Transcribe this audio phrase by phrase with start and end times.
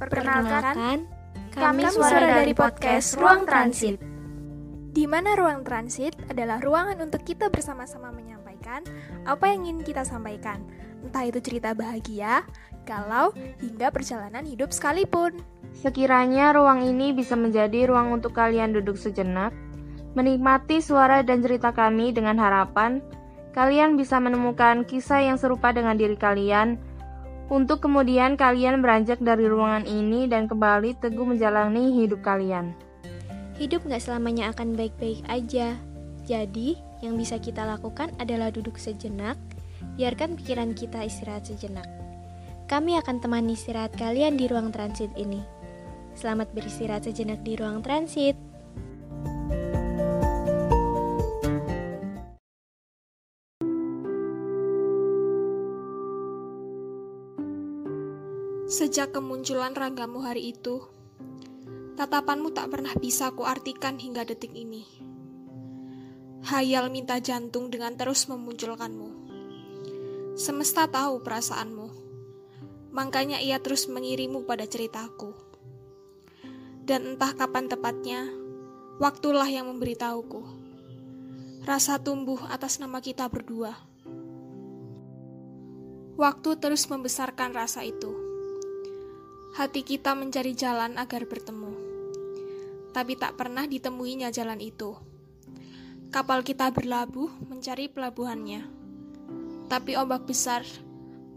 [0.00, 1.04] Perkenalkan,
[1.52, 4.00] kami suara dari podcast Ruang Transit.
[4.96, 8.80] Di mana ruang transit adalah ruangan untuk kita bersama-sama menyampaikan
[9.28, 10.64] apa yang ingin kita sampaikan,
[11.04, 12.48] entah itu cerita bahagia,
[12.88, 15.36] galau, hingga perjalanan hidup sekalipun.
[15.76, 19.52] Sekiranya ruang ini bisa menjadi ruang untuk kalian duduk sejenak,
[20.16, 23.04] menikmati suara dan cerita kami dengan harapan
[23.50, 26.78] kalian bisa menemukan kisah yang serupa dengan diri kalian
[27.50, 32.70] untuk kemudian kalian beranjak dari ruangan ini dan kembali teguh menjalani hidup kalian.
[33.58, 35.74] Hidup gak selamanya akan baik-baik aja.
[36.24, 39.34] Jadi, yang bisa kita lakukan adalah duduk sejenak,
[39.98, 41.84] biarkan pikiran kita istirahat sejenak.
[42.70, 45.42] Kami akan temani istirahat kalian di ruang transit ini.
[46.14, 48.49] Selamat beristirahat sejenak di ruang transit.
[58.70, 60.78] Sejak kemunculan ragamu hari itu,
[61.98, 64.86] Tatapanmu tak pernah bisa kuartikan hingga detik ini.
[66.46, 69.10] Hayal minta jantung dengan terus memunculkanmu.
[70.38, 71.88] Semesta tahu perasaanmu,
[72.94, 75.34] makanya ia terus mengirimu pada ceritaku.
[76.86, 78.30] Dan entah kapan tepatnya,
[79.02, 80.46] waktulah yang memberitahuku.
[81.66, 83.74] Rasa tumbuh atas nama kita berdua.
[86.14, 88.29] Waktu terus membesarkan rasa itu.
[89.56, 91.90] Hati kita mencari jalan agar bertemu
[92.90, 94.98] tapi tak pernah ditemuinya jalan itu.
[96.10, 98.66] Kapal kita berlabuh mencari pelabuhannya,
[99.70, 100.66] tapi ombak besar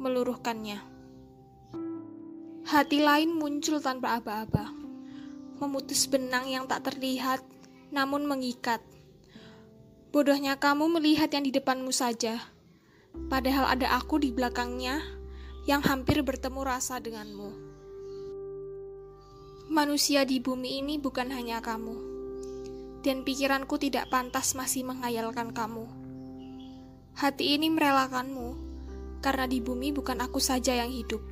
[0.01, 0.81] meluruhkannya.
[2.65, 4.73] Hati lain muncul tanpa aba-aba,
[5.61, 7.45] memutus benang yang tak terlihat
[7.93, 8.81] namun mengikat.
[10.09, 12.41] Bodohnya kamu melihat yang di depanmu saja,
[13.29, 15.05] padahal ada aku di belakangnya
[15.69, 17.72] yang hampir bertemu rasa denganmu.
[19.73, 21.97] Manusia di bumi ini bukan hanya kamu,
[23.01, 25.89] dan pikiranku tidak pantas masih menghayalkan kamu.
[27.17, 28.53] Hati ini merelakanmu,
[29.25, 31.25] karena di bumi bukan aku saja yang hidup.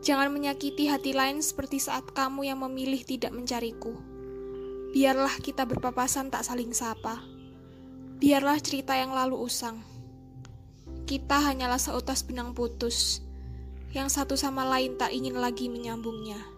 [0.00, 3.92] Jangan menyakiti hati lain seperti saat kamu yang memilih tidak mencariku.
[4.96, 7.20] Biarlah kita berpapasan tak saling sapa.
[8.16, 9.84] Biarlah cerita yang lalu usang.
[11.04, 13.20] Kita hanyalah seutas benang putus,
[13.92, 16.55] yang satu sama lain tak ingin lagi menyambungnya.